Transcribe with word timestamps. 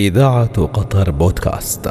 إذاعة 0.00 0.66
قطر 0.66 1.10
بودكاست. 1.10 1.90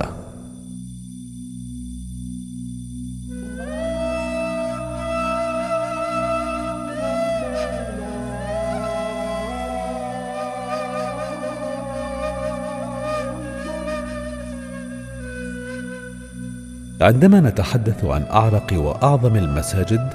عندما 17.02 17.40
نتحدث 17.40 18.06
عن 18.06 18.24
أعرق 18.24 18.74
وأعظم 18.74 19.36
المساجد 19.36 20.10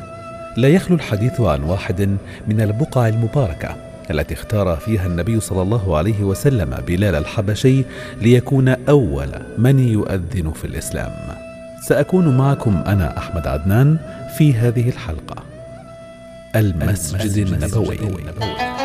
لا 0.56 0.68
يخلو 0.68 0.96
الحديث 0.96 1.40
عن 1.40 1.62
واحد 1.62 2.16
من 2.48 2.60
البقع 2.60 3.08
المباركة. 3.08 3.93
التي 4.10 4.34
اختار 4.34 4.76
فيها 4.76 5.06
النبي 5.06 5.40
صلى 5.40 5.62
الله 5.62 5.96
عليه 5.96 6.22
وسلم 6.22 6.78
بلال 6.86 7.14
الحبشي 7.14 7.84
ليكون 8.20 8.68
أول 8.68 9.28
من 9.58 9.78
يؤذن 9.78 10.52
في 10.52 10.64
الإسلام. 10.64 11.12
سأكون 11.88 12.36
معكم 12.36 12.82
أنا 12.86 13.18
أحمد 13.18 13.46
عدنان 13.46 13.98
في 14.36 14.54
هذه 14.54 14.88
الحلقة. 14.88 15.42
المسجد, 16.56 17.20
المسجد 17.20 17.52
النبوي, 17.52 17.98
النبوي. 17.98 18.83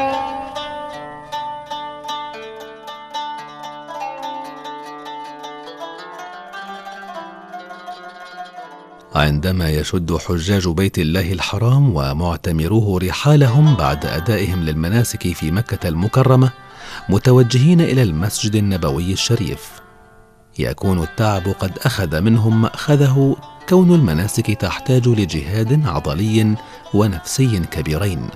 عندما 9.20 9.70
يشد 9.70 10.18
حجاج 10.18 10.68
بيت 10.68 11.00
الله 11.00 11.34
الحرام 11.34 11.96
ومعتمروه 11.96 13.00
رحالهم 13.00 13.76
بعد 13.76 14.06
أدائهم 14.06 14.64
للمناسك 14.64 15.34
في 15.34 15.52
مكة 15.52 15.88
المكرمة 15.88 16.52
متوجهين 17.10 17.82
إلى 17.82 18.04
المسجد 18.04 18.56
النبوي 18.56 19.14
الشريف. 19.14 19.70
يكون 20.60 21.04
التعب 21.04 21.48
قد 21.60 21.72
أخذ 21.86 22.22
منهم 22.22 22.62
مأخذه 22.62 23.36
كون 23.70 23.96
المناسك 23.96 24.52
تحتاج 24.52 25.08
لجهاد 25.08 25.88
عضلي 25.88 26.56
ونفسي 26.94 27.60
كبيرين. 27.60 28.30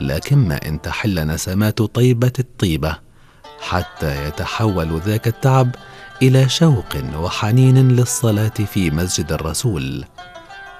لكن 0.00 0.48
ما 0.48 0.68
إن 0.68 0.80
تحل 0.82 1.26
نسمات 1.26 1.82
طيبة 1.82 2.32
الطيبة 2.38 2.98
حتى 3.60 4.28
يتحول 4.28 5.00
ذاك 5.06 5.28
التعب 5.28 5.74
إلى 6.24 6.48
شوق 6.48 6.96
وحنين 7.16 7.88
للصلاة 7.88 8.48
في 8.48 8.90
مسجد 8.90 9.32
الرسول 9.32 10.04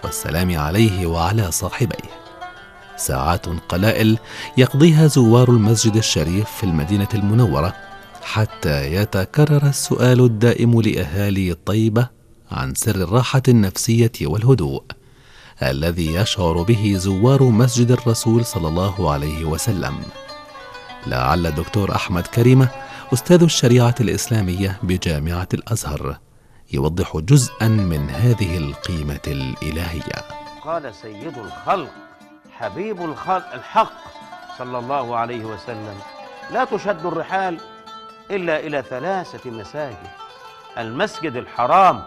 والسلام 0.05 0.59
عليه 0.59 1.07
وعلى 1.07 1.51
صاحبيه. 1.53 2.11
ساعات 2.97 3.47
قلائل 3.69 4.19
يقضيها 4.57 5.07
زوار 5.07 5.51
المسجد 5.51 5.97
الشريف 5.97 6.51
في 6.51 6.65
المدينة 6.65 7.09
المنورة 7.15 7.75
حتى 8.23 8.95
يتكرر 8.95 9.67
السؤال 9.67 10.21
الدائم 10.21 10.81
لأهالي 10.81 11.55
طيبه 11.55 12.09
عن 12.53 12.75
سر 12.75 12.95
الراحة 12.95 13.43
النفسية 13.49 14.13
والهدوء 14.23 14.83
الذي 15.63 16.15
يشعر 16.15 16.63
به 16.63 16.95
زوار 16.97 17.43
مسجد 17.43 17.91
الرسول 17.91 18.45
صلى 18.45 18.69
الله 18.69 19.13
عليه 19.13 19.45
وسلم. 19.45 19.97
لعل 21.07 21.47
الدكتور 21.47 21.95
أحمد 21.95 22.27
كريمة 22.27 22.69
أستاذ 23.15 23.43
الشريعة 23.43 23.95
الإسلامية 24.01 24.79
بجامعة 24.83 25.49
الأزهر 25.55 26.19
يوضح 26.73 27.17
جزءا 27.17 27.69
من 27.69 28.11
هذه 28.11 28.57
القيمة 28.57 29.21
الإلهية. 29.27 30.25
قال 30.65 30.95
سيد 30.95 31.39
الخلق 31.39 31.91
حبيب 32.53 33.03
الخلق 33.03 33.55
الحق 33.55 33.93
صلى 34.59 34.79
الله 34.79 35.17
عليه 35.17 35.45
وسلم. 35.45 35.95
لا 36.53 36.65
تشد 36.65 37.07
الرحال 37.07 37.61
إلا 38.31 38.59
إلى 38.59 38.83
ثلاثة 38.83 39.51
مساجد 39.51 40.11
المسجد 40.79 41.37
الحرام 41.37 42.03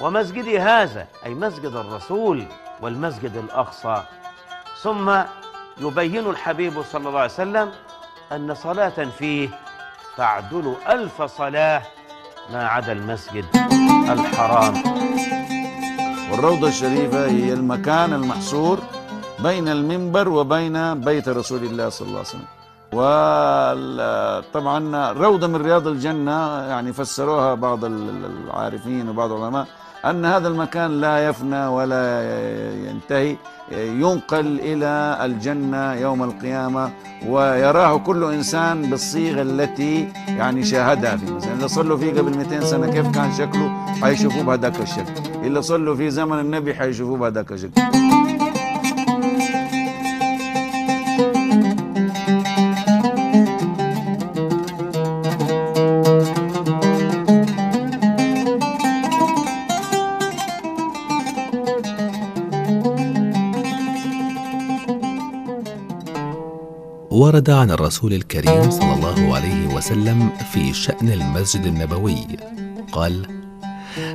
ومسجدي 0.00 0.58
هذا 0.58 1.06
أي 1.26 1.34
مسجد 1.34 1.74
الرسول 1.74 2.44
والمسجد 2.80 3.36
الأقصى. 3.36 4.02
ثم 4.82 5.22
يبين 5.80 6.30
الحبيب 6.30 6.82
صلى 6.82 7.08
الله 7.08 7.20
عليه 7.20 7.32
وسلم 7.32 7.72
أن 8.32 8.54
صلاة 8.54 9.04
فيه 9.18 9.48
تعدل 10.20 10.74
ألف 10.88 11.22
صلاة 11.22 11.82
ما 12.52 12.68
عدا 12.68 12.92
المسجد 12.92 13.44
الحرام. 14.08 14.82
والروضة 16.30 16.68
الشريفة 16.68 17.26
هي 17.26 17.52
المكان 17.52 18.12
المحصور 18.12 18.78
بين 19.38 19.68
المنبر 19.68 20.28
وبين 20.28 21.00
بيت 21.00 21.28
رسول 21.28 21.64
الله 21.64 21.88
صلى 21.88 22.08
الله 22.08 22.18
عليه 22.18 22.28
وسلم. 22.28 22.59
وطبعا 22.92 25.12
روضة 25.12 25.46
من 25.46 25.56
رياض 25.56 25.86
الجنة 25.86 26.62
يعني 26.62 26.92
فسروها 26.92 27.54
بعض 27.54 27.84
العارفين 27.84 29.08
وبعض 29.08 29.32
العلماء 29.32 29.66
أن 30.04 30.24
هذا 30.24 30.48
المكان 30.48 31.00
لا 31.00 31.28
يفنى 31.28 31.66
ولا 31.66 32.22
ينتهي 32.90 33.36
ينقل 33.72 34.60
إلى 34.60 35.18
الجنة 35.24 35.92
يوم 35.92 36.22
القيامة 36.22 36.90
ويراه 37.26 37.98
كل 37.98 38.24
إنسان 38.24 38.82
بالصيغة 38.82 39.42
التي 39.42 40.08
يعني 40.28 40.64
شاهدها 40.64 41.16
فيه 41.16 41.32
مثلا 41.32 41.52
اللي 41.52 41.68
صلوا 41.68 41.96
فيه 41.96 42.10
قبل 42.10 42.36
200 42.36 42.60
سنة 42.60 42.90
كيف 42.90 43.10
كان 43.10 43.32
شكله؟ 43.32 43.70
حيشوفوه 44.02 44.42
بهذاك 44.42 44.80
الشكل. 44.80 45.12
اللي 45.44 45.62
صلوا 45.62 45.96
في 45.96 46.10
زمن 46.10 46.38
النبي 46.38 46.74
حيشوفوه 46.74 47.18
بهذاك 47.18 47.52
الشكل. 47.52 47.82
ورد 67.10 67.50
عن 67.50 67.70
الرسول 67.70 68.12
الكريم 68.12 68.70
صلى 68.70 68.94
الله 68.94 69.34
عليه 69.36 69.74
وسلم 69.74 70.30
في 70.52 70.72
شأن 70.72 71.08
المسجد 71.08 71.66
النبوي 71.66 72.26
قال: 72.92 73.26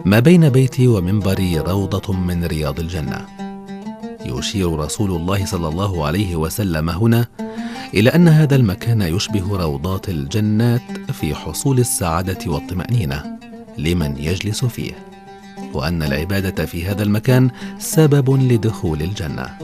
ما 0.05 0.19
بين 0.19 0.49
بيتي 0.49 0.87
ومنبري 0.87 1.59
روضة 1.59 2.13
من 2.13 2.45
رياض 2.45 2.79
الجنة. 2.79 3.25
يشير 4.25 4.79
رسول 4.79 5.11
الله 5.11 5.45
صلى 5.45 5.67
الله 5.67 6.05
عليه 6.05 6.35
وسلم 6.35 6.89
هنا 6.89 7.25
إلى 7.93 8.09
أن 8.09 8.27
هذا 8.27 8.55
المكان 8.55 9.01
يشبه 9.01 9.57
روضات 9.57 10.09
الجنات 10.09 10.81
في 11.11 11.35
حصول 11.35 11.79
السعادة 11.79 12.51
والطمأنينة 12.51 13.23
لمن 13.77 14.17
يجلس 14.17 14.65
فيه، 14.65 14.93
وأن 15.73 16.03
العبادة 16.03 16.65
في 16.65 16.85
هذا 16.85 17.03
المكان 17.03 17.49
سبب 17.79 18.51
لدخول 18.51 19.01
الجنة. 19.01 19.57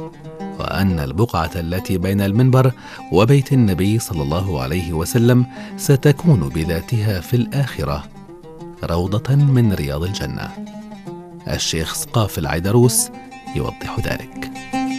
وأن 0.62 1.00
البقعة 1.00 1.52
التي 1.56 1.98
بين 1.98 2.22
المنبر 2.22 2.72
وبيت 3.12 3.54
النبي 3.54 4.00
صلى 4.00 4.22
الله 4.22 4.62
عليه 4.62 4.94
وسلم 4.94 5.46
ستكون 5.78 6.50
بذاتها 6.50 7.22
في 7.22 7.34
الآخرة 7.34 8.04
روضة 8.84 9.36
من 9.36 9.74
رياض 9.74 10.04
الجنة. 10.04 10.50
الشيخ 11.48 11.94
سقاف 11.94 12.38
العيدروس 12.40 13.10
يوضح 13.56 14.00
ذلك. 14.00 14.52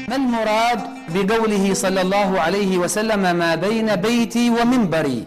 ما 0.08 0.16
المراد 0.16 0.80
بقوله 1.14 1.74
صلى 1.74 2.00
الله 2.02 2.40
عليه 2.40 2.78
وسلم 2.78 3.36
ما 3.36 3.54
بين 3.54 3.96
بيتي 3.96 4.50
ومنبري؟ 4.50 5.26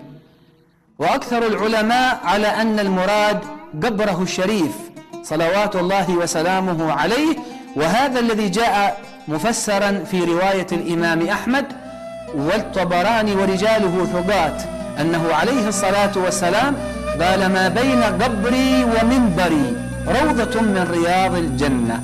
وأكثر 0.99 1.47
العلماء 1.47 2.21
على 2.23 2.47
أن 2.47 2.79
المراد 2.79 3.39
قبره 3.83 4.21
الشريف 4.21 4.75
صلوات 5.23 5.75
الله 5.75 6.11
وسلامه 6.11 6.91
عليه 6.91 7.35
وهذا 7.75 8.19
الذي 8.19 8.49
جاء 8.49 9.04
مفسرا 9.27 10.03
في 10.03 10.23
رواية 10.23 10.67
الإمام 10.71 11.27
أحمد 11.27 11.65
والطبراني 12.35 13.35
ورجاله 13.35 14.05
ثقات 14.05 14.61
أنه 15.01 15.33
عليه 15.33 15.67
الصلاة 15.67 16.17
والسلام 16.17 16.75
قال 17.21 17.45
ما 17.45 17.67
بين 17.69 18.03
قبري 18.03 18.83
ومنبري 18.83 19.75
روضة 20.07 20.61
من 20.61 20.87
رياض 20.91 21.35
الجنة. 21.35 22.03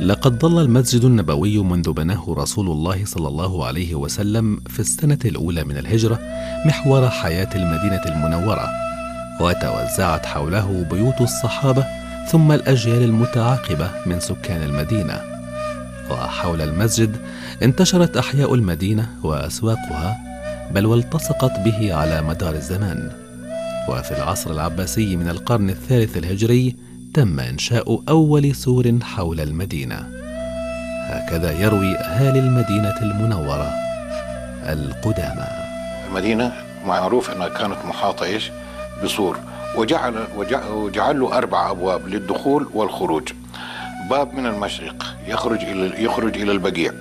لقد 0.00 0.38
ظل 0.38 0.62
المسجد 0.62 1.04
النبوي 1.04 1.58
منذ 1.58 1.92
بناه 1.92 2.24
رسول 2.28 2.70
الله 2.70 3.04
صلى 3.04 3.28
الله 3.28 3.66
عليه 3.66 3.94
وسلم 3.94 4.60
في 4.68 4.80
السنة 4.80 5.18
الأولى 5.24 5.64
من 5.64 5.78
الهجرة 5.78 6.18
محور 6.66 7.08
حياة 7.08 7.48
المدينة 7.54 8.02
المنورة 8.06 8.68
وتوزعت 9.40 10.26
حوله 10.26 10.86
بيوت 10.90 11.20
الصحابة 11.20 12.01
ثم 12.26 12.52
الأجيال 12.52 13.02
المتعاقبة 13.02 13.90
من 14.06 14.20
سكان 14.20 14.62
المدينة. 14.62 15.20
وحول 16.10 16.62
المسجد 16.62 17.16
انتشرت 17.62 18.16
أحياء 18.16 18.54
المدينة 18.54 19.08
وأسواقها 19.22 20.18
بل 20.70 20.86
والتصقت 20.86 21.60
به 21.60 21.94
على 21.94 22.22
مدار 22.22 22.54
الزمان. 22.54 23.10
وفي 23.88 24.16
العصر 24.16 24.50
العباسي 24.50 25.16
من 25.16 25.28
القرن 25.28 25.70
الثالث 25.70 26.16
الهجري 26.16 26.76
تم 27.14 27.40
إنشاء 27.40 28.02
أول 28.08 28.54
سور 28.54 28.98
حول 29.02 29.40
المدينة. 29.40 30.08
هكذا 31.06 31.52
يروي 31.52 31.96
أهالي 31.96 32.38
المدينة 32.38 32.94
المنورة 33.02 33.70
القدامى. 34.62 35.46
المدينة 36.08 36.52
معروف 36.86 37.30
أنها 37.30 37.48
كانت 37.48 37.78
محاطة 37.88 38.24
إيش؟ 38.24 38.50
بسور. 39.04 39.38
وجعل, 39.76 40.26
وجعل, 40.70 41.20
له 41.20 41.38
أربع 41.38 41.70
أبواب 41.70 42.08
للدخول 42.08 42.68
والخروج. 42.74 43.32
باب 44.10 44.34
من 44.34 44.46
المشرق. 44.46 45.16
يخرج 45.26 45.64
إلى 45.64 46.04
يخرج 46.04 46.36
إلى 46.40 46.52
البقيع. 46.52 46.92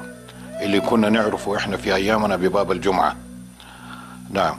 اللي 0.62 0.80
كنا 0.80 1.10
نعرفه 1.10 1.58
إحنا 1.58 1.78
في 1.78 1.96
أيامنا 1.96 2.36
بباب 2.36 2.72
الجمعة. 2.72 3.16
نعم. 4.30 4.56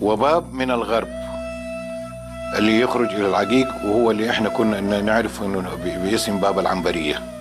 وباب 0.00 0.54
من 0.54 0.70
الغرب. 0.70 1.08
اللي 2.58 2.80
يخرج 2.80 3.08
إلى 3.14 3.28
العقيق 3.28 3.68
وهو 3.84 4.10
اللي 4.10 4.30
إحنا 4.30 4.48
كنا 4.48 5.00
نعرف 5.00 5.42
إنه 5.42 5.68
باسم 5.84 6.40
باب 6.40 6.58
العنبرية. 6.58 7.35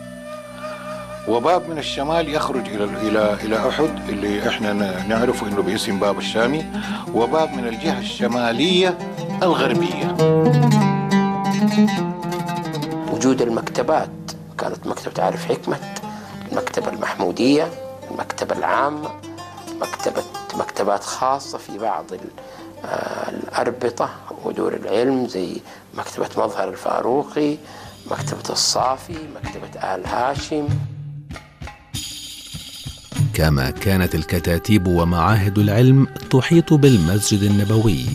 وباب 1.27 1.69
من 1.69 1.77
الشمال 1.77 2.29
يخرج 2.35 2.67
إلى 2.67 2.83
إلى 2.83 3.33
إلى 3.33 3.69
أحد 3.69 4.09
اللي 4.09 4.49
إحنا 4.49 4.73
نعرفه 5.07 5.47
إنه 5.47 5.61
باسم 5.61 5.99
باب 5.99 6.17
الشامي 6.17 6.65
وباب 7.13 7.53
من 7.53 7.67
الجهة 7.67 7.99
الشمالية 7.99 8.97
الغربية. 9.43 10.15
وجود 13.13 13.41
المكتبات 13.41 14.09
كانت 14.57 14.87
مكتبة 14.87 15.23
عارف 15.23 15.45
حكمة 15.45 15.79
المكتبة 16.51 16.89
المحمودية 16.89 17.67
المكتبة 18.11 18.55
العامة 18.57 19.09
مكتبة 19.81 20.23
مكتبات 20.57 21.03
خاصة 21.03 21.57
في 21.57 21.77
بعض 21.77 22.05
آه، 22.85 23.29
الأربطة 23.29 24.09
ودور 24.45 24.73
العلم 24.73 25.27
زي 25.27 25.57
مكتبة 25.97 26.29
مظهر 26.37 26.69
الفاروقي 26.69 27.57
مكتبة 28.11 28.49
الصافي 28.49 29.17
مكتبة 29.35 29.95
آل 29.95 30.05
هاشم. 30.07 30.67
كما 33.35 33.69
كانت 33.69 34.15
الكتاتيب 34.15 34.87
ومعاهد 34.87 35.57
العلم 35.57 36.07
تحيط 36.29 36.73
بالمسجد 36.73 37.43
النبوي. 37.43 38.05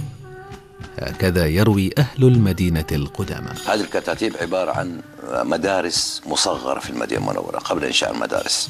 هكذا 0.98 1.46
يروي 1.46 1.90
أهل 1.98 2.24
المدينة 2.24 2.84
القدامى. 2.92 3.50
هذه 3.66 3.80
الكتاتيب 3.80 4.36
عبارة 4.40 4.72
عن 4.72 5.00
مدارس 5.28 6.22
مصغرة 6.26 6.80
في 6.80 6.90
المدينة 6.90 7.20
المنورة 7.20 7.58
قبل 7.58 7.84
إنشاء 7.84 8.12
المدارس. 8.12 8.68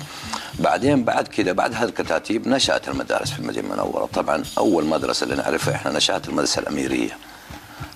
بعدين 0.58 1.04
بعد 1.04 1.28
كده 1.28 1.52
بعد 1.52 1.74
هذه 1.74 1.84
الكتاتيب 1.84 2.48
نشأت 2.48 2.88
المدارس 2.88 3.30
في 3.30 3.38
المدينة 3.38 3.66
المنورة. 3.66 4.06
طبعا 4.06 4.44
أول 4.58 4.86
مدرسة 4.86 5.24
اللي 5.24 5.36
نعرفها 5.36 5.74
إحنا 5.74 5.92
نشأت 5.92 6.28
المدرسة 6.28 6.60
الأميرية. 6.62 7.16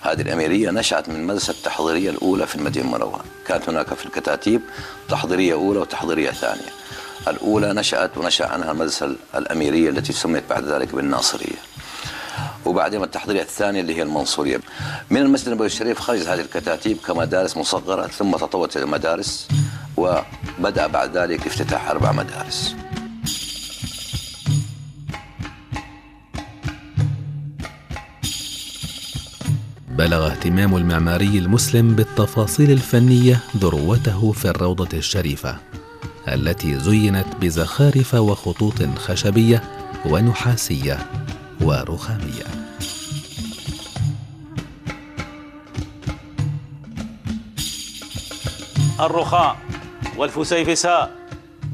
هذه 0.00 0.20
الأميرية 0.20 0.70
نشأت 0.70 1.08
من 1.08 1.16
المدرسة 1.16 1.50
التحضيرية 1.50 2.10
الأولى 2.10 2.46
في 2.46 2.56
المدينة 2.56 2.86
المنورة. 2.86 3.24
كانت 3.46 3.68
هناك 3.68 3.94
في 3.94 4.06
الكتاتيب 4.06 4.60
تحضيرية 5.08 5.52
أولى 5.54 5.78
وتحضيرية 5.78 6.30
ثانية. 6.30 6.74
الأولى 7.28 7.72
نشأت 7.72 8.18
ونشأ 8.18 8.46
عنها 8.46 8.72
المدرسة 8.72 9.16
الأميرية 9.34 9.90
التي 9.90 10.12
سميت 10.12 10.44
بعد 10.50 10.64
ذلك 10.64 10.94
بالناصرية. 10.94 11.56
وبعدين 12.64 13.02
التحضيرية 13.02 13.42
الثانية 13.42 13.80
اللي 13.80 13.96
هي 13.96 14.02
المنصورية. 14.02 14.60
من 15.10 15.20
المسجد 15.20 15.48
النبوي 15.48 15.66
الشريف 15.66 16.00
خرجت 16.00 16.28
هذه 16.28 16.40
الكتاتيب 16.40 16.96
كمدارس 17.06 17.56
مصغرة 17.56 18.06
ثم 18.06 18.32
تطورت 18.32 18.76
إلى 18.76 18.86
مدارس 18.86 19.48
وبدأ 19.96 20.86
بعد 20.86 21.16
ذلك 21.16 21.46
افتتاح 21.46 21.90
أربع 21.90 22.12
مدارس. 22.12 22.74
بلغ 29.88 30.26
اهتمام 30.26 30.76
المعماري 30.76 31.38
المسلم 31.38 31.94
بالتفاصيل 31.94 32.70
الفنية 32.70 33.40
ذروته 33.56 34.32
في 34.32 34.44
الروضة 34.44 34.98
الشريفة. 34.98 35.73
التي 36.28 36.78
زينت 36.78 37.26
بزخارف 37.40 38.14
وخطوط 38.14 38.82
خشبية 38.98 39.62
ونحاسية 40.06 40.98
ورخامية. 41.60 42.44
الرخاء 49.00 49.56
والفسيفساء 50.16 51.10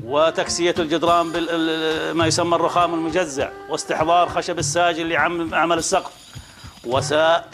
وتكسية 0.04 0.74
الجدران 0.78 1.32
بما 1.32 2.26
يسمى 2.26 2.56
الرخام 2.56 2.94
المجزع 2.94 3.48
واستحضار 3.70 4.28
خشب 4.28 4.58
الساجل 4.58 5.08
لعمل 5.08 5.78
السقف. 5.78 6.12
وساء 6.86 7.48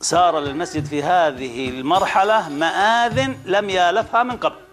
سار 0.00 0.40
للمسجد 0.40 0.84
في 0.84 1.02
هذه 1.02 1.68
المرحلة 1.68 2.48
مآذن 2.48 3.36
لم 3.46 3.70
يالفها 3.70 4.22
من 4.22 4.36
قبل. 4.36 4.65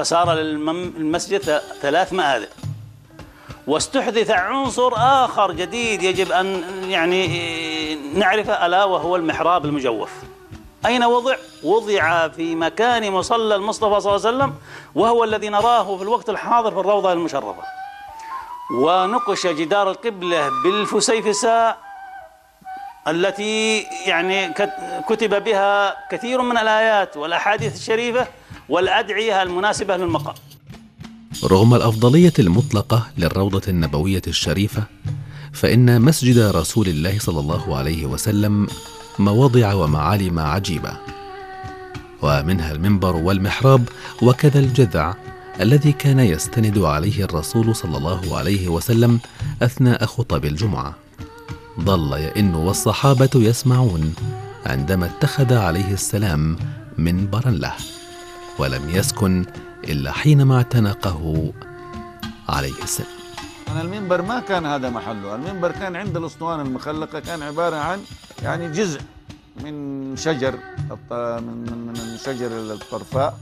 فصار 0.00 0.32
للمسجد 0.32 1.60
ثلاث 1.82 2.12
مآذن 2.12 2.46
واستحدث 3.66 4.30
عنصر 4.30 4.92
آخر 4.96 5.52
جديد 5.52 6.02
يجب 6.02 6.32
أن 6.32 6.62
يعني 6.90 7.94
نعرفه 8.14 8.66
ألا 8.66 8.84
وهو 8.84 9.16
المحراب 9.16 9.64
المجوف. 9.64 10.10
أين 10.86 11.04
وضع؟ 11.04 11.36
وضع 11.62 12.28
في 12.28 12.54
مكان 12.54 13.12
مصلى 13.12 13.54
المصطفى 13.54 14.00
صلى 14.00 14.16
الله 14.16 14.26
عليه 14.26 14.36
وسلم 14.36 14.54
وهو 14.94 15.24
الذي 15.24 15.48
نراه 15.48 15.96
في 15.96 16.02
الوقت 16.02 16.30
الحاضر 16.30 16.70
في 16.70 16.80
الروضة 16.80 17.12
المشرفة. 17.12 17.62
ونقش 18.74 19.46
جدار 19.46 19.90
القبلة 19.90 20.50
بالفسيفساء 20.64 21.78
التي 23.08 23.80
يعني 24.06 24.54
كتب 25.08 25.44
بها 25.44 25.96
كثير 26.10 26.42
من 26.42 26.58
الآيات 26.58 27.16
والأحاديث 27.16 27.76
الشريفة 27.76 28.26
والأدعية 28.70 29.42
المناسبة 29.42 29.96
للمقام. 29.96 30.34
رغم 31.44 31.74
الأفضلية 31.74 32.32
المطلقة 32.38 33.06
للروضة 33.18 33.62
النبوية 33.68 34.22
الشريفة 34.26 34.82
فإن 35.52 36.02
مسجد 36.02 36.38
رسول 36.38 36.88
الله 36.88 37.18
صلى 37.18 37.40
الله 37.40 37.76
عليه 37.76 38.06
وسلم 38.06 38.66
مواضع 39.18 39.72
ومعالم 39.74 40.38
عجيبة 40.38 40.92
ومنها 42.22 42.72
المنبر 42.72 43.16
والمحراب 43.16 43.88
وكذا 44.22 44.58
الجذع 44.58 45.14
الذي 45.60 45.92
كان 45.92 46.20
يستند 46.20 46.78
عليه 46.78 47.24
الرسول 47.24 47.76
صلى 47.76 47.96
الله 47.96 48.38
عليه 48.38 48.68
وسلم 48.68 49.20
أثناء 49.62 50.06
خطب 50.06 50.44
الجمعة. 50.44 50.94
ظل 51.80 52.12
يئن 52.12 52.54
والصحابة 52.54 53.30
يسمعون 53.34 54.14
عندما 54.66 55.06
اتخذ 55.06 55.54
عليه 55.54 55.92
السلام 55.92 56.56
منبرا 56.98 57.50
له. 57.50 57.74
ولم 58.58 58.90
يسكن 58.90 59.46
إلا 59.84 60.12
حينما 60.12 60.56
اعتنقه 60.56 61.52
عليه 62.48 62.82
السلام. 62.82 63.10
المنبر 63.80 64.22
ما 64.22 64.40
كان 64.40 64.66
هذا 64.66 64.90
محله. 64.90 65.34
المنبر 65.34 65.70
كان 65.72 65.96
عند 65.96 66.16
الأسطوانة 66.16 66.62
المخلقة 66.62 67.20
كان 67.20 67.42
عبارة 67.42 67.76
عن 67.76 68.00
يعني 68.42 68.68
جزء 68.72 69.00
من 69.64 70.16
شجر 70.16 70.58
من 71.10 71.86
من 71.86 72.16
شجر 72.24 72.46
الطرفاء. 72.46 73.38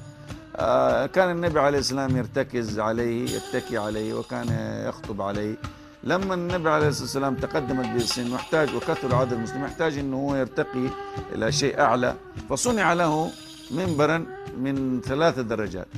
آه، 0.57 1.07
كان 1.07 1.31
النبي 1.31 1.61
عليه 1.61 1.79
السلام 1.79 2.17
يرتكز 2.17 2.79
عليه 2.79 3.31
يتكي 3.31 3.79
عليه 3.79 4.15
وكان 4.15 4.49
يخطب 4.89 5.23
عليه. 5.23 5.57
لما 6.05 6.35
النبي 6.35 6.71
عليه 6.71 6.89
الصلاة 6.89 7.03
والسلام 7.03 7.35
تقدمت 7.35 7.87
به 7.87 7.97
السن 7.97 8.31
محتاج 8.31 8.75
وكثر 8.75 9.15
عدد 9.15 9.33
المسلمين 9.33 9.65
محتاج 9.65 9.99
إنه 9.99 10.17
هو 10.17 10.37
يرتقي 10.37 10.87
إلى 11.35 11.53
شيء 11.53 11.81
أعلى. 11.81 12.15
فصنع 12.51 12.93
له 12.93 13.31
منبرا 13.71 14.27
من 14.59 15.01
ثلاث 15.01 15.39
درجات. 15.39 15.89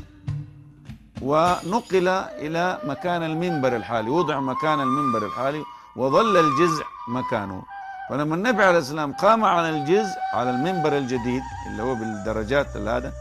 ونقل 1.22 2.08
إلى 2.44 2.78
مكان 2.84 3.22
المنبر 3.22 3.76
الحالي 3.76 4.10
وضع 4.10 4.40
مكان 4.40 4.80
المنبر 4.80 5.26
الحالي 5.26 5.62
وظل 5.96 6.36
الجزء 6.36 6.84
مكانه. 7.08 7.62
فلما 8.10 8.34
النبي 8.34 8.62
عليه 8.62 8.78
السلام 8.78 9.12
قام 9.12 9.44
على 9.44 9.70
الجزء 9.70 10.16
على 10.34 10.50
المنبر 10.50 10.98
الجديد 10.98 11.42
اللي 11.66 11.82
هو 11.82 11.94
بالدرجات 11.94 12.76
هذا 12.76 13.12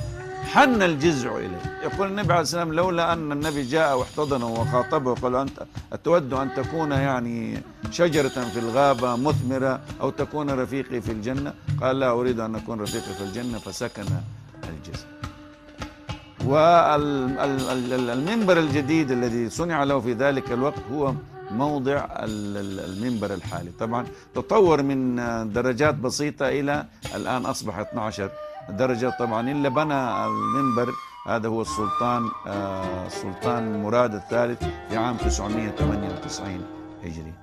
حن 0.53 0.81
الجزع 0.81 1.37
إليه. 1.37 1.63
يقول 1.83 2.07
النبي 2.07 2.33
عليه 2.33 2.41
السلام 2.41 2.73
لولا 2.73 3.13
أن 3.13 3.31
النبي 3.31 3.63
جاء 3.63 3.97
واحتضنه 3.97 4.47
وخاطبه 4.47 5.11
وقال 5.11 5.35
أنت 5.35 5.57
أتود 5.93 6.33
أن 6.33 6.53
تكون 6.55 6.91
يعني 6.91 7.61
شجرة 7.91 8.27
في 8.53 8.59
الغابة 8.59 9.15
مثمرة 9.15 9.79
أو 10.01 10.09
تكون 10.09 10.49
رفيقي 10.49 11.01
في 11.01 11.11
الجنة؟ 11.11 11.53
قال 11.81 11.99
لا 11.99 12.11
أريد 12.11 12.39
أن 12.39 12.55
أكون 12.55 12.81
رفيقي 12.81 13.13
في 13.13 13.23
الجنة 13.23 13.57
فسكن 13.57 14.05
الجزء 14.69 15.05
والمنبر 17.29 18.59
الجديد 18.59 19.11
الذي 19.11 19.49
صنع 19.49 19.83
له 19.83 19.99
في 19.99 20.13
ذلك 20.13 20.51
الوقت 20.51 20.79
هو 20.91 21.13
موضع 21.51 22.05
المنبر 22.19 23.33
الحالي. 23.33 23.71
طبعا 23.79 24.05
تطور 24.35 24.83
من 24.83 25.15
درجات 25.53 25.95
بسيطة 25.95 26.47
إلى 26.49 26.85
الآن 27.15 27.45
أصبح 27.45 27.77
12 27.79 28.29
درجة. 28.69 29.09
طبعا 29.19 29.49
اللي 29.51 29.69
بنى 29.69 30.25
المنبر 30.25 30.89
هذا 31.27 31.47
هو 31.47 31.61
السلطان 31.61 32.29
آه، 32.47 33.07
السلطان 33.07 33.83
مراد 33.83 34.15
الثالث 34.15 34.63
في 34.89 34.97
عام 34.97 35.17
998 35.17 36.61
هجري. 37.03 37.33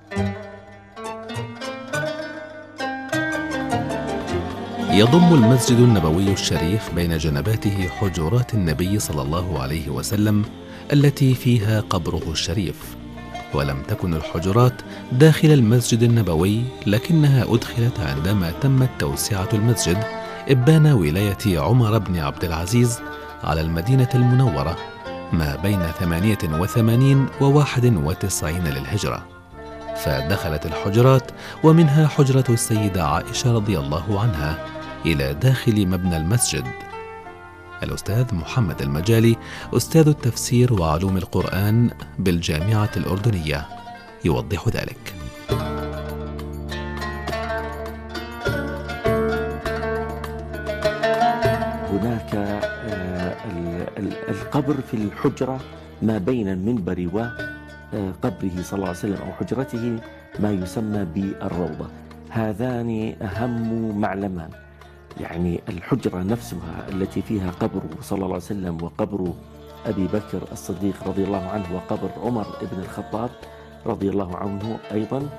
يضم 4.97 5.33
المسجد 5.33 5.77
النبوي 5.77 6.31
الشريف 6.31 6.93
بين 6.95 7.17
جنباته 7.17 7.87
حجرات 7.87 8.53
النبي 8.53 8.99
صلى 8.99 9.21
الله 9.21 9.59
عليه 9.59 9.89
وسلم 9.89 10.45
التي 10.93 11.33
فيها 11.35 11.81
قبره 11.81 12.31
الشريف. 12.31 12.75
ولم 13.53 13.81
تكن 13.87 14.13
الحجرات 14.13 14.73
داخل 15.11 15.47
المسجد 15.47 16.03
النبوي 16.03 16.63
لكنها 16.87 17.43
أدخلت 17.43 17.99
عندما 17.99 18.51
تمت 18.61 18.89
توسعة 18.99 19.49
المسجد 19.53 20.03
إبان 20.49 20.87
ولاية 20.87 21.59
عمر 21.59 21.97
بن 21.97 22.19
عبد 22.19 22.43
العزيز 22.43 22.99
على 23.43 23.61
المدينة 23.61 24.09
المنورة 24.15 24.77
ما 25.33 25.55
بين 25.55 25.81
88 25.99 27.27
و 27.41 27.45
91 27.45 28.63
للهجرة. 28.63 29.25
فدخلت 30.05 30.65
الحجرات 30.65 31.31
ومنها 31.63 32.07
حجرة 32.07 32.45
السيدة 32.49 33.07
عائشة 33.07 33.53
رضي 33.53 33.79
الله 33.79 34.19
عنها 34.21 34.76
إلى 35.07 35.33
داخل 35.33 35.87
مبنى 35.87 36.17
المسجد. 36.17 36.63
الأستاذ 37.83 38.35
محمد 38.35 38.81
المجالي 38.81 39.35
أستاذ 39.73 40.07
التفسير 40.07 40.73
وعلوم 40.73 41.17
القرآن 41.17 41.89
بالجامعة 42.19 42.89
الأردنية. 42.97 43.65
يوضح 44.25 44.67
ذلك. 44.67 45.13
هناك 51.91 52.35
آه، 52.35 53.35
ال- 53.51 53.87
ال- 53.97 54.29
القبر 54.29 54.75
في 54.91 54.93
الحجرة 54.93 55.59
ما 56.01 56.17
بين 56.17 56.47
المنبر 56.49 57.09
وقبره 57.13 58.61
صلى 58.61 58.73
الله 58.77 58.87
عليه 58.87 58.97
وسلم 58.99 59.17
أو 59.25 59.33
حجرته 59.33 59.99
ما 60.39 60.51
يسمى 60.51 61.05
بالروضة. 61.05 61.87
هذان 62.29 63.15
أهم 63.21 63.97
معلمان. 64.01 64.49
يعني 65.19 65.61
الحجرة 65.69 66.23
نفسها 66.23 66.87
التي 66.89 67.21
فيها 67.21 67.51
قبره 67.51 67.89
صلى 68.01 68.17
الله 68.17 68.27
عليه 68.27 68.35
وسلم 68.45 68.77
وقبر 68.83 69.33
أبي 69.85 70.07
بكر 70.07 70.41
الصديق 70.51 71.07
رضي 71.07 71.23
الله 71.23 71.47
عنه 71.49 71.65
وقبر 71.75 72.09
عمر 72.23 72.45
بن 72.71 72.79
الخطاب 72.79 73.29
رضي 73.85 74.09
الله 74.09 74.37
عنه 74.37 74.79
أيضا 74.91 75.29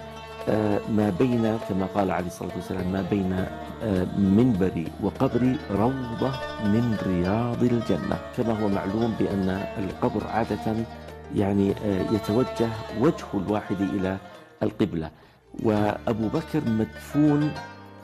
آه، 0.48 0.80
ما 0.96 1.10
بين 1.18 1.58
كما 1.68 1.86
قال 1.94 2.10
عليه 2.10 2.26
الصلاة 2.26 2.50
والسلام 2.56 2.92
ما 2.92 3.02
بين 3.10 3.46
آه، 3.82 4.04
منبري 4.18 4.86
وقبري 5.02 5.56
روضة 5.70 6.30
من 6.64 6.96
رياض 7.06 7.62
الجنة. 7.62 8.18
كما 8.36 8.60
هو 8.62 8.68
معلوم 8.68 9.14
بأن 9.18 9.48
القبر 9.78 10.26
عادة 10.26 10.74
يعني 11.34 11.72
آه، 11.84 12.12
يتوجه 12.12 12.68
وجه 13.00 13.26
الواحد 13.34 13.80
إلى 13.80 14.16
القبلة. 14.62 15.10
وأبو 15.64 16.28
بكر 16.28 16.70
مدفون 16.70 17.50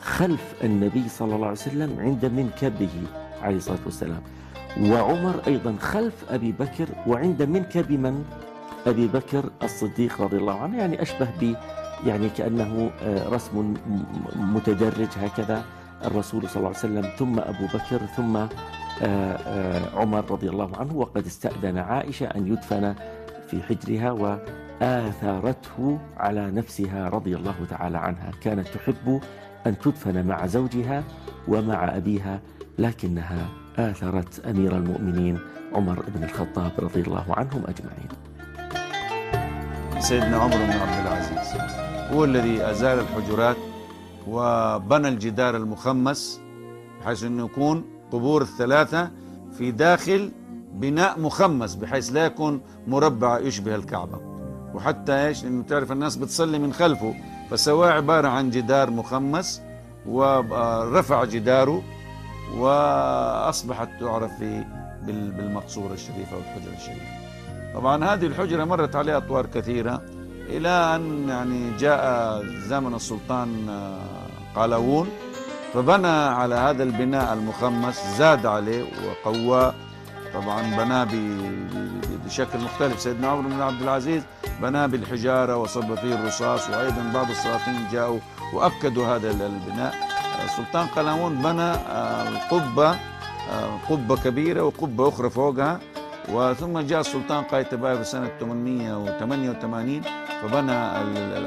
خلف 0.04 0.54
النبي 0.64 1.08
صلى 1.08 1.34
الله 1.34 1.46
عليه 1.46 1.56
وسلم 1.58 1.96
عند 2.00 2.25
منكبه 2.26 2.88
عليه 3.42 3.56
الصلاة 3.56 3.78
والسلام. 3.84 4.23
وعمر 4.80 5.42
أيضا 5.46 5.76
خلف 5.80 6.14
أبي 6.30 6.52
بكر 6.52 6.88
وعند 7.06 7.42
منكب 7.42 7.92
من؟ 7.92 8.25
أبي 8.87 9.06
بكر 9.06 9.50
الصديق 9.62 10.20
رضي 10.20 10.37
الله 10.37 10.61
عنه 10.61 10.78
يعني 10.78 11.02
أشبه 11.02 11.28
ب 11.40 11.54
يعني 12.06 12.28
كأنه 12.28 12.90
آه، 13.02 13.28
رسم 13.28 13.75
متدرج 14.37 15.08
هكذا 15.23 15.64
الرسول 16.04 16.49
صلى 16.49 16.56
الله 16.56 16.68
عليه 16.68 16.78
وسلم 16.78 17.02
ثم 17.18 17.38
أبو 17.38 17.66
بكر 17.66 17.99
ثم 18.16 18.37
آه، 18.37 18.49
آه، 19.02 19.99
عمر 20.00 20.30
رضي 20.30 20.49
الله 20.49 20.70
عنه. 20.76 20.96
وقد 20.96 21.26
استأذن 21.26 21.78
عائشة 21.78 22.26
أن 22.26 22.46
يدفن 22.46 22.94
في 23.50 23.62
حجرها 23.62 24.11
وآثرته 24.80 25.99
على 26.16 26.50
نفسها 26.50 27.08
رضي 27.08 27.37
الله 27.37 27.54
تعالى 27.70 27.99
عنها. 27.99 28.30
كانت 28.40 28.68
تحب 28.68 29.20
أن 29.66 29.78
تدفن 29.78 30.26
مع 30.26 30.47
زوجها 30.47 31.04
ومع 31.49 31.97
أبيها 31.97 32.40
لكنها 32.78 33.49
آثرت 33.78 34.47
أمير 34.47 34.76
المؤمنين 34.76 35.38
عمر 35.73 36.04
بن 36.14 36.25
الخطاب 36.25 36.73
رضي 36.78 37.00
الله 37.00 37.25
عنهم 37.28 37.62
أجمعين. 37.66 38.09
سيدنا 39.99 40.37
عمر 40.37 40.56
بن 40.56 40.71
عبد 40.71 41.06
العزيز 41.06 41.61
هو 42.12 42.25
الذي 42.25 42.71
أزال 42.71 42.99
الحجرات 42.99 43.56
وبنى 44.28 45.09
الجدار 45.09 45.56
المخمس 45.56 46.40
بحيث 47.00 47.25
أنه 47.25 47.44
يكون 47.44 47.85
قبور 48.12 48.42
الثلاثة 48.42 49.11
في 49.59 49.71
داخل 49.71 50.33
بناء 50.73 51.21
مخمس 51.21 51.75
بحيث 51.75 52.12
لا 52.12 52.25
يكون 52.25 52.61
مربع 52.87 53.38
يشبه 53.38 53.75
الكعبة. 53.75 54.21
وحتى 54.75 55.26
إيش؟ 55.26 55.44
انه 55.44 55.62
تعرف 55.62 55.92
الناس 55.92 56.16
بتصلي 56.16 56.59
من 56.59 56.73
خلفه. 56.73 57.14
فسواه 57.50 57.90
عبارة 57.90 58.28
عن 58.28 58.50
جدار 58.50 58.90
مخمس 58.90 59.62
ورفع 60.06 61.24
جداره 61.24 61.82
وأصبحت 62.56 63.88
تعرف 64.00 64.32
بالمقصورة 65.02 65.92
الشريفة 65.92 66.36
والحجرة 66.36 66.76
الشريفة. 66.76 67.24
طبعا 67.74 68.04
هذه 68.04 68.26
الحجرة 68.26 68.64
مرت 68.64 68.96
عليها 68.96 69.16
أطوار 69.16 69.46
كثيرة 69.46 70.02
إلى 70.48 70.68
أن 70.68 71.28
يعني 71.28 71.76
جاء 71.76 72.42
زمن 72.44 72.94
السلطان 72.94 73.68
آه، 73.68 74.60
قلاوون 74.60 75.08
فبنى 75.74 76.06
على 76.06 76.54
هذا 76.54 76.82
البناء 76.82 77.32
المخمس 77.32 78.16
زاد 78.18 78.46
عليه 78.46 78.84
وقواه. 79.06 79.74
طبعا 80.34 80.62
بناه 80.62 81.08
بشكل 82.26 82.58
مختلف. 82.58 83.00
سيدنا 83.00 83.28
عمر 83.28 83.48
بن 83.48 83.60
عبد 83.60 83.82
العزيز 83.82 84.22
بناه 84.62 84.87
بالحجارة 84.87 85.56
وصب 85.56 85.94
فيه 85.94 86.14
الرصاص 86.14 86.70
وأيضا 86.70 87.11
بعض 87.14 87.30
السلاطين 87.30 87.75
جاءوا 87.92 88.18
وأكدوا 88.54 89.06
هذا 89.06 89.30
ال- 89.30 89.42
البناء. 89.42 89.94
السلطان 90.44 90.87
قلاوون 90.87 91.34
بنى 91.34 91.62
آه، 91.73 92.28
القبة 92.28 92.90
آه، 92.90 93.78
قبة 93.90 94.16
كبيرة 94.16 94.62
وقبة 94.62 95.08
أخرى 95.08 95.30
فوقها. 95.30 95.80
وثم 96.32 96.78
جاء 96.78 97.00
السلطان 97.00 97.44
قايتباي 97.44 97.99
في 97.99 98.04
سنة 98.04 98.30
888 98.40 100.02
فبنى 100.42 100.73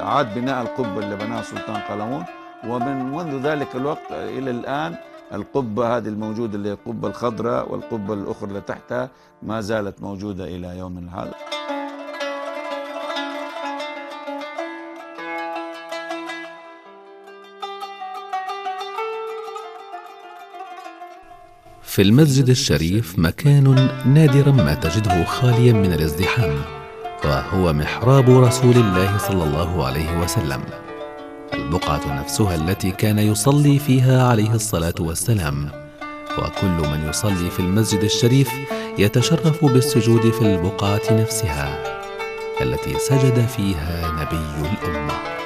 أعاد 0.02 0.34
بناء 0.34 0.62
القبة 0.62 0.98
اللي 0.98 1.16
بناها 1.16 1.40
السلطان 1.40 1.76
قلاوون 1.76 2.24
ومن 2.66 3.12
منذ 3.12 3.42
ذلك 3.46 3.76
الوقت 3.76 4.12
إلى 4.12 4.50
الآن 4.50 4.96
القبة 5.32 5.96
هذه 5.96 6.08
الموجودة 6.08 6.54
اللي 6.54 6.68
هي 6.68 6.72
القبة 6.72 7.08
الخضراء 7.08 7.72
والقبة 7.72 8.14
الأخرى 8.14 8.48
اللي 8.48 8.60
تحتها 8.60 9.08
ما 9.42 9.60
زالت 9.60 10.02
موجودة 10.02 10.44
إلى 10.44 10.78
يومنا 10.78 11.22
هذا. 11.22 11.32
في 21.98 22.04
المسجد 22.04 22.48
الشريف 22.48 23.18
مكان 23.18 23.88
نادرا 24.06 24.52
ما 24.52 24.74
تجده 24.74 25.24
خاليا 25.24 25.72
من 25.72 25.92
الازدحام 25.92 26.56
وهو 27.24 27.72
محراب 27.72 28.30
رسول 28.30 28.76
الله 28.76 29.18
صلى 29.18 29.44
الله 29.44 29.86
عليه 29.86 30.20
وسلم. 30.20 30.62
البقعة 31.54 32.20
نفسها 32.20 32.54
التي 32.54 32.90
كان 32.90 33.18
يصلي 33.18 33.78
فيها 33.78 34.28
عليه 34.28 34.54
الصلاة 34.54 34.94
والسلام 35.00 35.70
وكل 36.38 36.88
من 36.88 37.08
يصلي 37.08 37.50
في 37.50 37.60
المسجد 37.60 38.02
الشريف 38.02 38.50
يتشرف 38.98 39.64
بالسجود 39.64 40.30
في 40.30 40.42
البقعة 40.42 41.02
نفسها 41.10 41.84
التي 42.60 42.98
سجد 42.98 43.46
فيها 43.46 44.12
نبي 44.12 44.68
الأمة. 44.82 45.37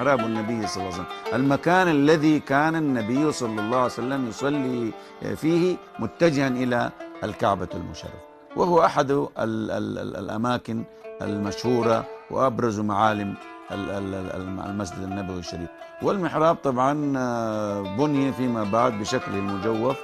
محراب 0.00 0.20
النبي 0.20 0.66
صلى 0.66 0.82
الله 0.82 0.94
عليه 0.94 1.04
وسلم. 1.04 1.34
المكان 1.34 1.88
الذي 1.88 2.40
كان 2.40 2.76
النبي 2.76 3.32
صلى 3.32 3.60
الله 3.60 3.76
عليه 3.76 3.86
وسلم 3.86 4.28
يصلي 4.28 4.92
فيه 5.36 5.76
متجها 5.98 6.48
إلى 6.48 6.90
الكعبة 7.24 7.68
المشرفة. 7.74 8.18
وهو 8.56 8.84
أحد 8.84 9.10
ال 9.10 9.28
ال 9.38 9.98
ال 9.98 10.16
الأماكن 10.16 10.84
المشهورة 11.22 12.04
وأبرز 12.30 12.80
معالم 12.80 13.34
ال- 13.72 13.90
ال- 13.90 14.14
ال- 14.14 14.60
المسجد 14.70 14.98
النبوي 15.02 15.38
الشريف. 15.38 15.68
والمحراب 16.02 16.56
طبعا 16.56 17.12
آه، 17.16 17.96
بني 17.96 18.32
فيما 18.32 18.64
بعد 18.64 18.92
بشكله 18.98 19.34
المجوف 19.38 19.96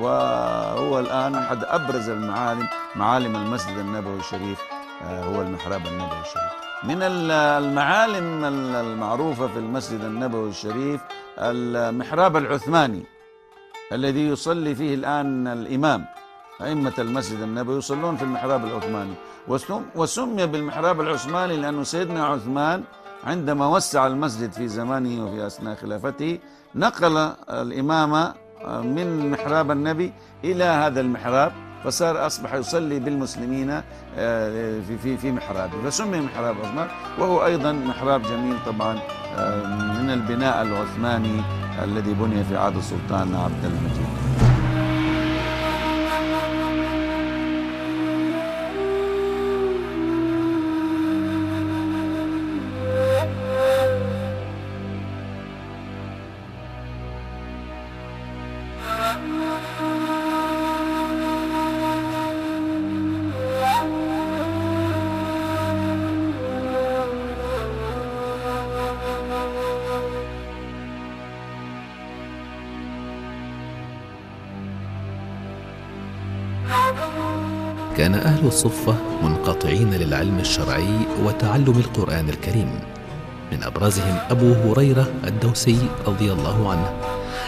وهو 0.00 0.98
الآن 0.98 1.34
أحد 1.34 1.64
أبرز 1.64 2.08
المعالم 2.08 2.68
معالم 2.96 3.36
المسجد 3.36 3.76
النبوي 3.78 4.16
الشريف 4.16 4.60
آه، 5.02 5.24
هو 5.24 5.42
المحراب 5.42 5.86
النبوي 5.86 6.20
الشريف. 6.20 6.71
من 6.84 7.02
ال- 7.02 7.30
المعالم 7.64 8.44
ال- 8.44 8.74
المعروفة 8.74 9.46
في 9.46 9.58
المسجد 9.58 10.00
النبوي 10.00 10.48
الشريف 10.48 11.00
المحراب 11.38 12.36
العثماني 12.36 13.02
الذي 13.92 14.28
يصلي 14.28 14.74
فيه 14.74 14.94
الآن 14.94 15.46
الإمام 15.48 16.04
أئمة 16.62 16.92
المسجد 16.98 17.40
النبوي 17.40 17.78
يصلون 17.78 18.16
في 18.16 18.22
المحراب 18.22 18.64
العثماني. 18.64 19.14
وسم- 19.48 19.82
وسمي 19.94 20.46
بالمحراب 20.46 21.00
العثماني 21.00 21.56
لأنه 21.56 21.82
سيدنا 21.82 22.26
عثمان 22.26 22.82
عندما 23.24 23.66
وسع 23.66 24.06
المسجد 24.06 24.52
في 24.52 24.68
زمانه 24.68 25.26
وفي 25.26 25.46
أثناء 25.46 25.74
خلافته 25.74 26.38
نقل 26.74 27.16
الإمامة 27.50 28.34
من 28.82 29.30
محراب 29.30 29.70
النبي 29.70 30.12
إلى 30.44 30.64
هذا 30.64 31.00
المحراب. 31.00 31.52
فصار 31.84 32.26
أصبح 32.26 32.54
يصلي 32.54 32.98
بالمسلمين 32.98 33.70
آه، 34.18 34.80
في 34.88 34.98
في 34.98 35.16
في 35.16 35.32
محرابه 35.32 35.72
فسمي 35.90 36.20
محراب 36.20 36.56
عثمان 36.64 36.88
وهو 37.18 37.44
أيضا 37.46 37.72
محراب 37.72 38.22
جميل 38.22 38.56
طبعا 38.66 38.98
آه، 39.38 39.66
من 40.02 40.10
البناء 40.10 40.62
العثماني 40.62 41.40
الذي 41.84 42.12
بني 42.14 42.44
في 42.44 42.56
عهد 42.56 42.76
السلطان 42.76 43.34
عبد 43.34 43.64
المجيد. 43.64 44.51
كان 77.96 78.14
أهل 78.14 78.46
الصفة 78.46 78.96
منقطعين 79.22 79.90
للعلم 79.94 80.38
الشرعي 80.38 80.98
وتعلم 81.24 81.78
القرآن 81.78 82.28
الكريم. 82.28 82.70
من 83.52 83.62
أبرزهم 83.62 84.18
أبو 84.30 84.52
هريرة 84.52 85.12
الدوسي 85.24 85.78
رضي 86.06 86.32
الله 86.32 86.70
عنه 86.70 86.92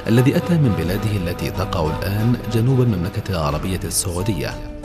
الذي 0.07 0.37
أتى 0.37 0.55
من 0.55 0.75
بلاده 0.79 1.11
التي 1.17 1.51
تقع 1.51 1.99
الآن 1.99 2.37
جنوب 2.53 2.81
المملكة 2.81 3.31
العربية 3.31 3.81
السعودية 3.85 4.81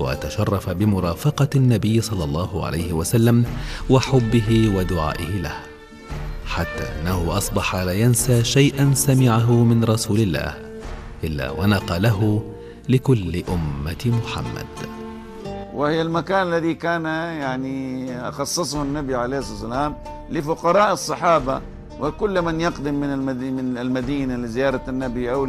وتشرف 0.00 0.70
بمرافقة 0.70 1.48
النبي 1.56 2.00
صلى 2.00 2.24
الله 2.24 2.66
عليه 2.66 2.92
وسلم 2.92 3.44
وحبه 3.90 4.72
ودعائه 4.76 5.30
له. 5.42 5.56
حتى 6.46 6.84
أنه 7.00 7.36
أصبح 7.38 7.76
لا 7.76 7.92
ينسى 7.92 8.44
شيئا 8.44 8.94
سمعه 8.94 9.52
من 9.52 9.84
رسول 9.84 10.20
الله 10.20 10.54
إلا 11.24 11.50
ونقله 11.50 12.42
لكل 12.88 13.42
أمة 13.48 14.02
محمد. 14.06 14.99
وهي 15.74 16.02
المكان 16.02 16.46
الذي 16.46 16.74
كان 16.74 17.04
يعني 17.04 18.32
خصصه 18.32 18.82
النبي 18.82 19.14
عليه 19.14 19.38
الصلاة 19.38 19.54
والسلام 19.54 19.94
لفقراء 20.30 20.92
الصحابة 20.92 21.60
وكل 22.00 22.42
من 22.42 22.60
يقدم 22.60 22.94
من 22.94 23.18
من 23.54 23.78
المدينة 23.78 24.36
لزيارة 24.36 24.80
النبي 24.88 25.32
أو 25.32 25.44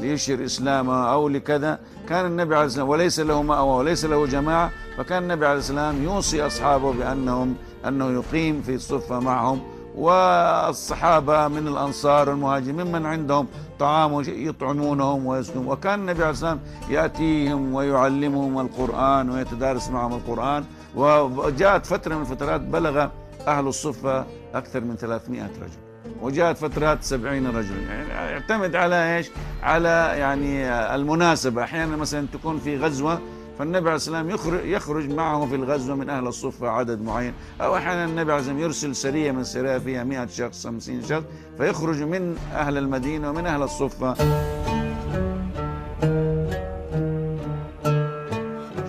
ليشهر 0.00 0.44
إسلامه 0.44 1.12
أو 1.12 1.28
لكذا. 1.28 1.78
كان 2.08 2.26
النبي 2.26 2.56
عليه 2.56 2.66
السلام 2.66 2.88
وليس 2.88 3.20
له 3.20 3.42
مأوى 3.42 3.76
وليس 3.78 4.04
له 4.04 4.26
جماعة 4.26 4.70
فكان 4.98 5.22
النبي 5.22 5.46
عليه 5.46 5.58
السلام 5.58 6.04
يوصي 6.04 6.46
أصحابه 6.46 6.92
بأنهم 6.92 7.54
أنه 7.88 8.10
يقيم 8.10 8.62
في 8.62 8.74
الصفة 8.74 9.20
معهم. 9.20 9.60
والصحابة 9.96 11.48
من 11.48 11.68
الأنصار 11.68 12.28
والمهاجرين 12.28 12.86
ممن 12.86 13.06
عندهم 13.06 13.46
طعام 13.78 14.22
يطعمونهم 14.26 15.26
ويسكنون 15.26 15.66
وكان 15.66 16.00
النبي 16.00 16.22
عليه 16.22 16.32
السلام 16.32 16.60
يأتيهم 16.88 17.74
ويعلمهم 17.74 18.60
القرآن 18.60 19.30
ويتدارس 19.30 19.90
معهم 19.90 20.12
القرآن. 20.12 20.64
وجاءت 20.96 21.86
فترة 21.86 22.14
من 22.14 22.20
الفترات 22.20 22.60
بلغ 22.60 23.08
أهل 23.46 23.66
الصفة 23.66 24.26
أكثر 24.54 24.80
من 24.80 24.96
300 24.96 25.42
رجل. 25.42 25.86
وجاءت 26.22 26.56
فترات 26.56 27.02
70 27.02 27.46
رجل 27.46 27.82
يعني 27.88 28.08
يعتمد 28.08 28.76
على 28.76 29.16
إيش؟ 29.16 29.30
على 29.62 30.12
يعني 30.16 30.68
المناسبة. 30.94 31.62
أحيانا 31.62 31.96
مثلا 31.96 32.26
تكون 32.32 32.58
في 32.58 32.78
غزوة 32.78 33.18
فالنبي 33.58 33.86
عليه 33.88 33.96
السلام 33.96 34.30
يخرج, 34.64 35.10
معه 35.10 35.46
في 35.46 35.54
الغزوة 35.54 35.96
من 35.96 36.10
أهل 36.10 36.26
الصفة 36.26 36.68
عدد 36.68 37.02
معين. 37.02 37.32
أو 37.60 37.76
أحيانا 37.76 38.04
النبي 38.04 38.32
عليه 38.32 38.40
السلام 38.40 38.58
يرسل 38.58 38.96
سرية 38.96 39.32
من 39.32 39.44
سرية 39.44 39.78
فيها 39.78 40.04
100 40.04 40.26
شخص 40.26 40.66
50 40.66 41.02
شخص 41.02 41.24
فيخرج 41.58 42.02
من 42.02 42.36
أهل 42.52 42.78
المدينة 42.78 43.30
ومن 43.30 43.46
أهل 43.46 43.62
الصفة 43.62 44.16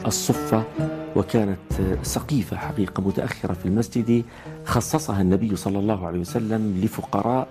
الصفة 0.06 0.64
وكانت 1.16 1.58
سقيفة 2.04 2.58
حقيقة 2.58 3.02
متأخرة 3.04 3.54
في 3.54 3.66
المسجد 3.66 4.24
خصصها 4.66 5.22
النبي 5.22 5.56
صلى 5.56 5.80
الله 5.80 6.08
عليه 6.08 6.20
وسلم 6.20 6.82
لفقراء 6.84 7.48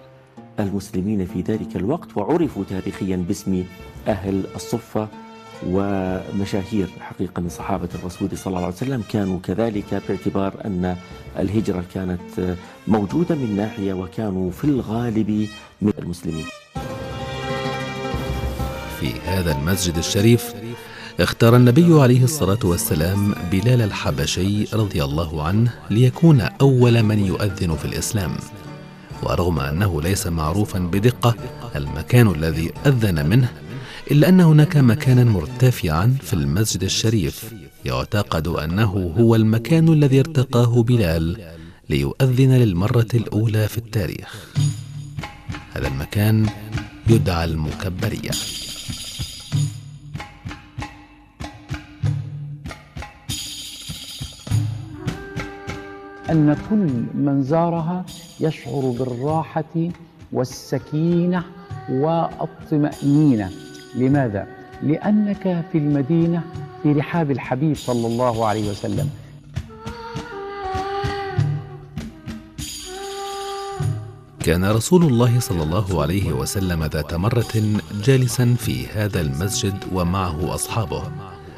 المسلمين 0.60 1.26
في 1.26 1.40
ذلك 1.40 1.76
الوقت 1.76 2.16
وعرفوا 2.16 2.64
تاريخيا 2.70 3.16
باسم 3.16 3.64
أهل 4.08 4.44
الصفة 4.54 5.08
ومشاهير 5.66 6.88
حقيقة 7.00 7.42
من 7.42 7.48
صحابة 7.48 7.88
الرسول 7.94 8.38
صلى 8.38 8.46
الله 8.46 8.64
عليه 8.64 8.76
وسلم 8.76 9.02
كانوا 9.08 9.38
كذلك 9.42 10.02
باعتبار 10.08 10.54
أن 10.64 10.96
الهجرة 11.38 11.84
كانت 11.94 12.56
موجودة 12.88 13.34
من 13.34 13.56
ناحية 13.56 13.92
وكانوا 13.92 14.50
في 14.50 14.64
الغالب 14.64 15.48
من 15.82 15.92
المسلمين. 15.98 16.44
في 19.00 19.12
هذا 19.26 19.52
المسجد 19.52 19.96
الشريف 19.96 20.54
اختار 21.20 21.56
النبي 21.56 22.00
عليه 22.00 22.24
الصلاة 22.24 22.58
والسلام 22.64 23.34
بلال 23.52 23.82
الحبشي 23.82 24.64
رضي 24.64 25.04
الله 25.04 25.42
عنه 25.42 25.74
ليكون 25.90 26.40
أول 26.40 27.02
من 27.02 27.18
يؤذن 27.18 27.76
في 27.76 27.84
الإسلام. 27.84 28.32
ورغم 29.22 29.60
أنه 29.60 30.02
ليس 30.02 30.26
معروفا 30.26 30.78
بدقة 30.78 31.34
المكان 31.76 32.28
الذي 32.28 32.72
أذن 32.86 33.28
منه 33.28 33.48
إلا 34.10 34.28
أن 34.28 34.40
هناك 34.40 34.76
مكانا 34.76 35.24
مرتفعا 35.24 36.16
في 36.22 36.34
المسجد 36.34 36.82
الشريف 36.82 37.54
يعتقد 37.84 38.48
أنه 38.48 39.14
هو 39.18 39.34
المكان 39.34 39.88
الذي 39.88 40.20
ارتقاه 40.20 40.82
بلال 40.82 41.54
ليؤذن 41.90 42.52
للمرة 42.52 43.06
الأولى 43.14 43.68
في 43.68 43.78
التاريخ. 43.78 44.54
هذا 45.72 45.88
المكان 45.88 46.46
يدعى 47.06 47.44
المكبرية. 47.44 48.30
أن 56.30 56.56
كل 56.70 57.04
من 57.14 57.42
زارها 57.42 58.04
يشعر 58.40 58.94
بالراحة 58.98 59.90
والسكينة 60.32 61.44
والطمأنينة. 61.90 63.65
لماذا؟ 63.96 64.46
لأنك 64.82 65.64
في 65.72 65.78
المدينة 65.78 66.42
في 66.82 66.92
رحاب 66.92 67.30
الحبيب 67.30 67.76
صلى 67.76 68.06
الله 68.06 68.46
عليه 68.46 68.70
وسلم. 68.70 69.10
كان 74.40 74.64
رسول 74.64 75.04
الله 75.04 75.40
صلى 75.40 75.62
الله 75.62 76.02
عليه 76.02 76.32
وسلم 76.32 76.84
ذات 76.84 77.14
مرة 77.14 77.54
جالسا 78.04 78.54
في 78.58 78.86
هذا 78.86 79.20
المسجد 79.20 79.74
ومعه 79.92 80.54
أصحابه 80.54 81.02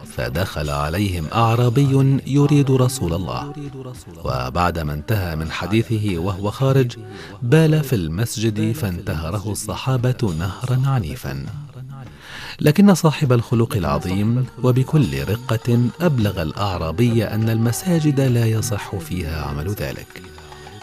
فدخل 0.07 0.70
عليهم 0.70 1.24
أعرابي 1.35 2.20
يريد 2.27 2.70
رسول 2.70 3.14
الله. 3.14 3.53
وبعدما 4.24 4.92
انتهى 4.92 5.37
من 5.37 5.51
حديثه 5.51 6.18
وهو 6.18 6.51
خارج 6.51 6.96
بال 7.42 7.85
في 7.85 7.96
المسجد 7.96 8.72
فانتهره 8.72 9.53
الصحابة 9.53 10.35
نهرا 10.38 10.83
عنيفا. 10.87 11.46
لكن 12.61 12.94
صاحب 12.94 13.33
الخلق 13.33 13.77
العظيم 13.77 14.47
وبكل 14.62 15.23
رقة 15.29 15.88
أبلغ 16.01 16.42
الأعرابي 16.42 17.25
أن 17.25 17.51
المساجد 17.51 18.21
لا 18.21 18.47
يصح 18.47 18.97
فيها 18.97 19.42
عمل 19.42 19.71
ذلك. 19.71 20.23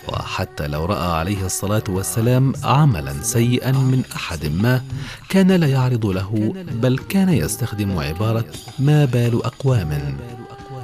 وحتى 0.08 0.68
لو 0.68 0.86
رأى 0.86 1.08
عليه 1.20 1.46
الصلاة 1.46 1.84
والسلام 1.90 2.54
عملا 2.64 3.14
سيئا 3.22 3.72
من 3.72 4.04
أحد 4.16 4.46
ما 4.46 4.84
كان 5.30 5.52
لا 5.52 5.68
يعرض 5.68 6.06
له 6.06 6.54
بل 6.72 6.98
كان 6.98 7.30
يستخدم 7.30 7.98
عبارة 8.00 8.46
ما 8.80 9.06
بال 9.06 9.46
أقوام 9.46 10.18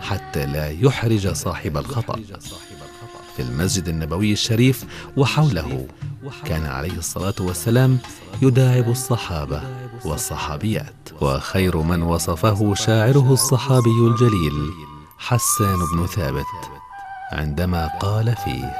حتى 0.01 0.45
لا 0.45 0.69
يحرج 0.69 1.27
صاحب 1.27 1.77
الخطأ. 1.77 2.19
في 3.37 3.41
المسجد 3.41 3.87
النبوي 3.87 4.31
الشريف 4.31 4.85
وحوله 5.17 5.87
كان 6.45 6.65
عليه 6.65 6.97
الصلاة 6.97 7.35
والسلام 7.39 7.97
يداعب 8.41 8.89
الصحابة 8.89 9.61
والصحابيات. 10.05 11.09
وخير 11.21 11.77
من 11.77 12.01
وصفه 12.01 12.73
شاعره 12.73 13.33
الصحابي 13.33 14.07
الجليل 14.07 14.71
حسان 15.17 15.79
بن 15.93 16.07
ثابت 16.07 16.45
عندما 17.31 17.87
قال 17.87 18.35
فيه 18.35 18.73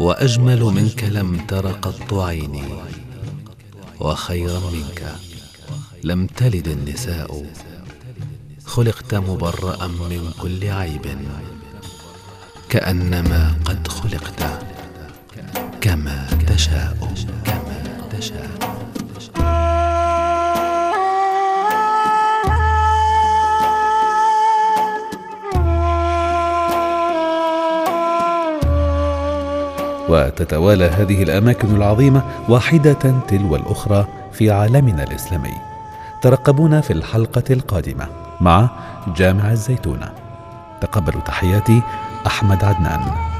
وأجمل 0.00 0.62
منك 0.62 1.04
لم 1.04 1.46
تر 1.46 1.72
قط 1.72 2.14
عيني 2.14 2.82
وخيرا 4.00 4.60
منك 4.70 5.14
لم 6.04 6.26
تلد 6.26 6.68
النساء. 6.68 7.46
خلقت 8.66 9.14
مبرأ 9.14 9.86
من 9.86 10.32
كل 10.42 10.70
عيب 10.70 11.18
كأنما 12.68 13.54
قد 13.64 13.88
خلقت 13.88 14.42
كما 15.80 16.28
تشاء. 16.48 17.14
كما 17.44 17.65
تشاء. 18.18 18.50
وتتوالى 30.08 30.84
هذه 30.84 31.22
الأماكن 31.22 31.76
العظيمة 31.76 32.22
واحدة 32.48 32.92
تلو 33.28 33.56
الأخرى 33.56 34.06
في 34.32 34.50
عالمنا 34.50 35.02
الإسلامي. 35.02 35.54
ترقبونا 36.22 36.80
في 36.80 36.92
الحلقة 36.92 37.44
القادمة 37.50 38.06
مع 38.40 38.68
جامع 39.16 39.50
الزيتونة. 39.50 40.12
تقبلوا 40.80 41.20
تحياتي 41.20 41.82
أحمد 42.26 42.64
عدنان. 42.64 43.35